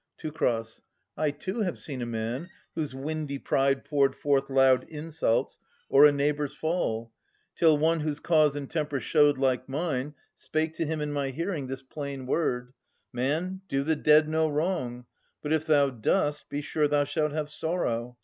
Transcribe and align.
Teu. 0.17 0.31
I 1.15 1.29
too 1.29 1.61
have 1.61 1.77
seen 1.77 2.01
a 2.01 2.07
man 2.07 2.49
whose 2.73 2.95
windy 2.95 3.37
pride 3.37 3.85
Poured 3.85 4.15
forth 4.15 4.49
loud 4.49 4.83
insults 4.89 5.59
o'er 5.91 6.05
a 6.07 6.11
neighbour's 6.11 6.55
fall. 6.55 7.11
Till 7.55 7.77
one 7.77 7.99
whose 7.99 8.19
cause 8.19 8.55
and 8.55 8.67
temper 8.67 8.99
showed 8.99 9.37
like 9.37 9.69
mine 9.69 10.15
Spake 10.35 10.73
to 10.77 10.87
him 10.87 11.01
in 11.01 11.13
my 11.13 11.29
hearing 11.29 11.67
this 11.67 11.83
plain 11.83 12.25
word:' 12.25 12.73
Man, 13.13 13.61
do 13.69 13.83
the 13.83 13.95
dead 13.95 14.27
no 14.27 14.49
wrong; 14.49 15.05
but, 15.43 15.53
if 15.53 15.67
thou 15.67 15.91
dost, 15.91 16.49
Be 16.49 16.63
sure 16.63 16.87
thou 16.87 17.03
shalt 17.03 17.31
have 17.33 17.51
sorrow.' 17.51 18.17